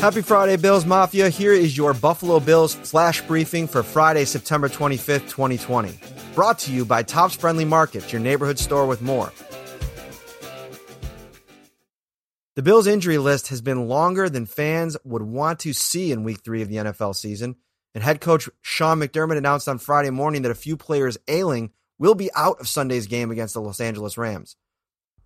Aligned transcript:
Happy 0.00 0.20
Friday, 0.20 0.56
Bills 0.56 0.84
Mafia. 0.84 1.30
Here 1.30 1.54
is 1.54 1.74
your 1.74 1.94
Buffalo 1.94 2.38
Bills 2.38 2.74
flash 2.74 3.22
briefing 3.22 3.66
for 3.66 3.82
Friday, 3.82 4.26
September 4.26 4.68
25th, 4.68 5.28
2020. 5.30 5.98
Brought 6.34 6.58
to 6.60 6.70
you 6.70 6.84
by 6.84 7.02
Tops 7.02 7.34
Friendly 7.34 7.64
Markets, 7.64 8.12
your 8.12 8.20
neighborhood 8.20 8.58
store 8.58 8.86
with 8.86 9.00
more. 9.00 9.32
The 12.56 12.62
Bills' 12.62 12.86
injury 12.86 13.16
list 13.16 13.48
has 13.48 13.62
been 13.62 13.88
longer 13.88 14.28
than 14.28 14.44
fans 14.44 14.98
would 15.02 15.22
want 15.22 15.60
to 15.60 15.72
see 15.72 16.12
in 16.12 16.24
week 16.24 16.42
three 16.44 16.60
of 16.60 16.68
the 16.68 16.76
NFL 16.76 17.16
season. 17.16 17.56
And 17.94 18.04
head 18.04 18.20
coach 18.20 18.50
Sean 18.60 19.00
McDermott 19.00 19.38
announced 19.38 19.66
on 19.66 19.78
Friday 19.78 20.10
morning 20.10 20.42
that 20.42 20.50
a 20.50 20.54
few 20.54 20.76
players 20.76 21.16
ailing 21.26 21.70
will 21.98 22.14
be 22.14 22.30
out 22.36 22.60
of 22.60 22.68
Sunday's 22.68 23.06
game 23.06 23.30
against 23.30 23.54
the 23.54 23.62
Los 23.62 23.80
Angeles 23.80 24.18
Rams. 24.18 24.56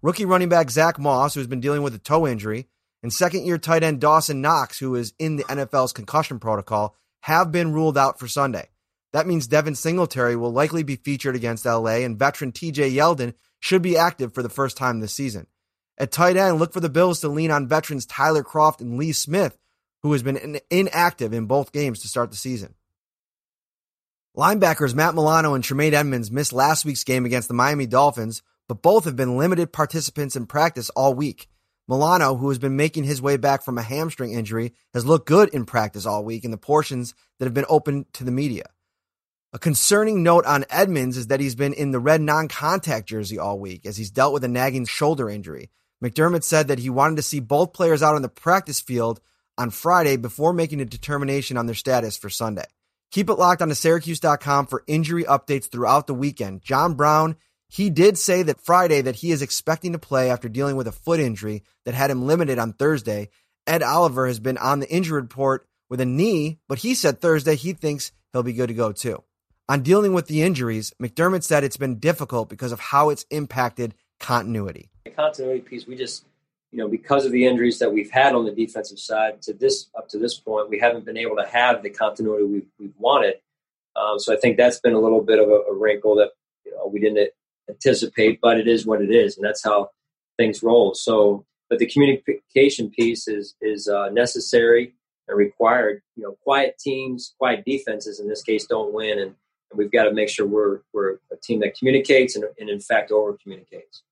Rookie 0.00 0.24
running 0.24 0.48
back 0.48 0.70
Zack 0.70 0.96
Moss, 0.98 1.34
who 1.34 1.40
has 1.40 1.48
been 1.48 1.60
dealing 1.60 1.82
with 1.82 1.94
a 1.94 1.98
toe 1.98 2.26
injury, 2.26 2.68
and 3.02 3.12
second 3.12 3.46
year 3.46 3.58
tight 3.58 3.82
end 3.82 4.00
Dawson 4.00 4.40
Knox, 4.40 4.78
who 4.78 4.94
is 4.94 5.14
in 5.18 5.36
the 5.36 5.44
NFL's 5.44 5.92
concussion 5.92 6.38
protocol, 6.38 6.96
have 7.20 7.52
been 7.52 7.72
ruled 7.72 7.98
out 7.98 8.18
for 8.18 8.28
Sunday. 8.28 8.68
That 9.12 9.26
means 9.26 9.46
Devin 9.46 9.74
Singletary 9.74 10.36
will 10.36 10.52
likely 10.52 10.82
be 10.82 10.96
featured 10.96 11.34
against 11.34 11.64
LA, 11.64 11.96
and 11.96 12.18
veteran 12.18 12.52
TJ 12.52 12.94
Yeldon 12.94 13.34
should 13.58 13.82
be 13.82 13.96
active 13.96 14.32
for 14.32 14.42
the 14.42 14.48
first 14.48 14.76
time 14.76 15.00
this 15.00 15.14
season. 15.14 15.46
At 15.98 16.12
tight 16.12 16.36
end, 16.36 16.58
look 16.58 16.72
for 16.72 16.80
the 16.80 16.88
Bills 16.88 17.20
to 17.20 17.28
lean 17.28 17.50
on 17.50 17.68
veterans 17.68 18.06
Tyler 18.06 18.42
Kroft 18.42 18.80
and 18.80 18.96
Lee 18.96 19.12
Smith, 19.12 19.58
who 20.02 20.12
has 20.12 20.22
been 20.22 20.60
inactive 20.70 21.34
in 21.34 21.44
both 21.44 21.72
games 21.72 22.00
to 22.00 22.08
start 22.08 22.30
the 22.30 22.36
season. 22.36 22.74
Linebackers 24.34 24.94
Matt 24.94 25.14
Milano 25.14 25.52
and 25.52 25.62
Tremaine 25.62 25.92
Edmunds 25.92 26.30
missed 26.30 26.54
last 26.54 26.86
week's 26.86 27.04
game 27.04 27.26
against 27.26 27.48
the 27.48 27.54
Miami 27.54 27.84
Dolphins, 27.84 28.42
but 28.66 28.80
both 28.80 29.04
have 29.04 29.16
been 29.16 29.36
limited 29.36 29.72
participants 29.72 30.36
in 30.36 30.46
practice 30.46 30.88
all 30.90 31.12
week. 31.12 31.49
Milano, 31.90 32.36
who 32.36 32.50
has 32.50 32.60
been 32.60 32.76
making 32.76 33.02
his 33.02 33.20
way 33.20 33.36
back 33.36 33.64
from 33.64 33.76
a 33.76 33.82
hamstring 33.82 34.32
injury, 34.32 34.74
has 34.94 35.04
looked 35.04 35.26
good 35.26 35.48
in 35.48 35.64
practice 35.64 36.06
all 36.06 36.24
week 36.24 36.44
in 36.44 36.52
the 36.52 36.56
portions 36.56 37.16
that 37.38 37.46
have 37.46 37.52
been 37.52 37.64
open 37.68 38.06
to 38.12 38.22
the 38.22 38.30
media. 38.30 38.66
A 39.52 39.58
concerning 39.58 40.22
note 40.22 40.46
on 40.46 40.64
Edmunds 40.70 41.16
is 41.16 41.26
that 41.26 41.40
he's 41.40 41.56
been 41.56 41.72
in 41.72 41.90
the 41.90 41.98
red 41.98 42.20
non 42.20 42.46
contact 42.46 43.08
jersey 43.08 43.40
all 43.40 43.58
week 43.58 43.86
as 43.86 43.96
he's 43.96 44.12
dealt 44.12 44.32
with 44.32 44.44
a 44.44 44.48
nagging 44.48 44.86
shoulder 44.86 45.28
injury. 45.28 45.68
McDermott 46.02 46.44
said 46.44 46.68
that 46.68 46.78
he 46.78 46.90
wanted 46.90 47.16
to 47.16 47.22
see 47.22 47.40
both 47.40 47.72
players 47.72 48.04
out 48.04 48.14
on 48.14 48.22
the 48.22 48.28
practice 48.28 48.80
field 48.80 49.20
on 49.58 49.70
Friday 49.70 50.16
before 50.16 50.52
making 50.52 50.80
a 50.80 50.84
determination 50.84 51.56
on 51.56 51.66
their 51.66 51.74
status 51.74 52.16
for 52.16 52.30
Sunday. 52.30 52.66
Keep 53.10 53.30
it 53.30 53.34
locked 53.34 53.62
on 53.62 53.68
to 53.68 53.74
Syracuse.com 53.74 54.68
for 54.68 54.84
injury 54.86 55.24
updates 55.24 55.68
throughout 55.68 56.06
the 56.06 56.14
weekend. 56.14 56.62
John 56.62 56.94
Brown 56.94 57.34
he 57.70 57.88
did 57.88 58.18
say 58.18 58.42
that 58.42 58.60
Friday 58.60 59.00
that 59.00 59.14
he 59.16 59.30
is 59.30 59.42
expecting 59.42 59.92
to 59.92 59.98
play 59.98 60.28
after 60.28 60.48
dealing 60.48 60.74
with 60.74 60.88
a 60.88 60.92
foot 60.92 61.20
injury 61.20 61.62
that 61.84 61.94
had 61.94 62.10
him 62.10 62.26
limited 62.26 62.58
on 62.58 62.72
Thursday. 62.72 63.30
Ed 63.64 63.84
Oliver 63.84 64.26
has 64.26 64.40
been 64.40 64.58
on 64.58 64.80
the 64.80 64.90
injury 64.90 65.20
report 65.20 65.68
with 65.88 66.00
a 66.00 66.06
knee, 66.06 66.58
but 66.68 66.80
he 66.80 66.94
said 66.94 67.20
Thursday 67.20 67.54
he 67.54 67.72
thinks 67.72 68.10
he'll 68.32 68.42
be 68.42 68.52
good 68.52 68.66
to 68.68 68.74
go 68.74 68.90
too. 68.90 69.22
On 69.68 69.82
dealing 69.82 70.12
with 70.12 70.26
the 70.26 70.42
injuries, 70.42 70.92
McDermott 71.00 71.44
said 71.44 71.62
it's 71.62 71.76
been 71.76 72.00
difficult 72.00 72.48
because 72.48 72.72
of 72.72 72.80
how 72.80 73.10
it's 73.10 73.24
impacted 73.30 73.94
continuity. 74.18 74.90
The 75.04 75.10
continuity 75.10 75.60
piece, 75.60 75.86
we 75.86 75.94
just, 75.94 76.24
you 76.72 76.78
know, 76.78 76.88
because 76.88 77.24
of 77.24 77.30
the 77.30 77.46
injuries 77.46 77.78
that 77.78 77.92
we've 77.92 78.10
had 78.10 78.34
on 78.34 78.44
the 78.44 78.50
defensive 78.50 78.98
side 78.98 79.42
to 79.42 79.52
this 79.52 79.88
up 79.96 80.08
to 80.08 80.18
this 80.18 80.36
point, 80.40 80.70
we 80.70 80.80
haven't 80.80 81.04
been 81.04 81.16
able 81.16 81.36
to 81.36 81.46
have 81.46 81.84
the 81.84 81.90
continuity 81.90 82.44
we've, 82.44 82.66
we've 82.80 82.94
wanted. 82.98 83.34
Um, 83.94 84.18
so 84.18 84.34
I 84.34 84.38
think 84.38 84.56
that's 84.56 84.80
been 84.80 84.94
a 84.94 85.00
little 85.00 85.22
bit 85.22 85.38
of 85.38 85.48
a, 85.48 85.70
a 85.70 85.74
wrinkle 85.74 86.16
that 86.16 86.30
you 86.64 86.72
know, 86.72 86.88
we 86.88 86.98
didn't 86.98 87.30
anticipate, 87.70 88.40
but 88.40 88.58
it 88.58 88.68
is 88.68 88.86
what 88.86 89.00
it 89.00 89.10
is, 89.10 89.36
and 89.36 89.44
that's 89.44 89.64
how 89.64 89.90
things 90.36 90.62
roll. 90.62 90.94
So, 90.94 91.44
but 91.68 91.78
the 91.78 91.86
communication 91.86 92.90
piece 92.90 93.28
is 93.28 93.54
is 93.60 93.88
uh, 93.88 94.10
necessary 94.10 94.94
and 95.28 95.38
required. 95.38 96.02
You 96.16 96.24
know, 96.24 96.36
quiet 96.42 96.78
teams, 96.78 97.34
quiet 97.38 97.64
defenses 97.64 98.20
in 98.20 98.28
this 98.28 98.42
case 98.42 98.66
don't 98.66 98.92
win, 98.92 99.18
and, 99.18 99.34
and 99.70 99.78
we've 99.78 99.92
got 99.92 100.04
to 100.04 100.12
make 100.12 100.28
sure 100.28 100.46
we're 100.46 100.80
we're 100.92 101.18
a 101.32 101.36
team 101.42 101.60
that 101.60 101.76
communicates 101.78 102.36
and, 102.36 102.44
and 102.58 102.68
in 102.68 102.80
fact 102.80 103.10
over 103.10 103.36
communicates. 103.42 104.02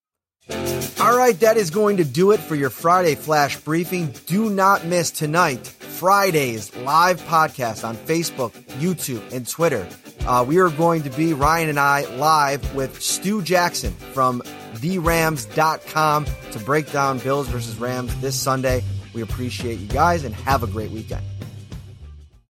All 1.01 1.17
right, 1.17 1.39
that 1.41 1.57
is 1.57 1.71
going 1.71 1.99
to 1.99 2.05
do 2.05 2.33
it 2.33 2.41
for 2.41 2.55
your 2.55 2.71
Friday 2.71 3.15
flash 3.15 3.57
briefing. 3.59 4.15
Do 4.27 4.49
not 4.51 4.85
miss 4.87 5.11
tonight, 5.11 5.67
Friday's 5.67 6.75
live 6.77 7.21
podcast 7.23 7.87
on 7.87 7.97
Facebook, 7.97 8.53
YouTube, 8.81 9.33
and 9.33 9.47
Twitter. 9.47 9.87
Uh, 10.29 10.45
we 10.45 10.59
are 10.59 10.69
going 10.69 11.03
to 11.03 11.09
be, 11.09 11.33
Ryan 11.33 11.71
and 11.71 11.81
I, 11.81 12.05
live 12.17 12.75
with 12.75 13.01
Stu 13.01 13.41
Jackson 13.41 13.95
from 14.13 14.43
therams.com 14.75 16.27
to 16.53 16.59
break 16.59 16.93
down 16.93 17.19
Bills 17.19 17.49
versus 17.49 17.79
Rams 17.79 18.15
this 18.21 18.39
Sunday. 18.39 18.85
We 19.15 19.23
appreciate 19.23 19.79
you 19.79 19.89
guys 19.89 20.25
and 20.25 20.35
have 20.35 20.63
a 20.63 20.67
great 20.67 20.91
weekend. 20.91 21.25